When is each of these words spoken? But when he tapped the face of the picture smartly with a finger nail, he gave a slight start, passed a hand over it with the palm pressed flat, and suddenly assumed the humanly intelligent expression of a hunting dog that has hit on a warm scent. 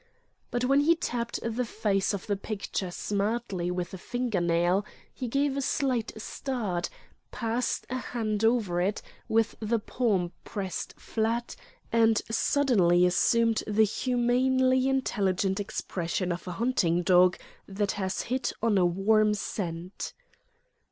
But 0.49 0.65
when 0.65 0.79
he 0.79 0.95
tapped 0.95 1.39
the 1.43 1.63
face 1.63 2.11
of 2.11 2.25
the 2.25 2.35
picture 2.35 2.89
smartly 2.89 3.69
with 3.69 3.93
a 3.93 3.99
finger 3.99 4.41
nail, 4.41 4.83
he 5.13 5.27
gave 5.27 5.55
a 5.55 5.61
slight 5.61 6.11
start, 6.19 6.89
passed 7.29 7.85
a 7.87 7.97
hand 7.99 8.43
over 8.43 8.81
it 8.81 9.03
with 9.27 9.55
the 9.59 9.77
palm 9.77 10.31
pressed 10.43 10.95
flat, 10.99 11.55
and 11.91 12.19
suddenly 12.31 13.05
assumed 13.05 13.61
the 13.67 13.85
humanly 13.85 14.89
intelligent 14.89 15.59
expression 15.59 16.31
of 16.31 16.47
a 16.47 16.53
hunting 16.53 17.03
dog 17.03 17.37
that 17.67 17.91
has 17.91 18.23
hit 18.23 18.51
on 18.59 18.79
a 18.79 18.85
warm 18.87 19.35
scent. 19.35 20.15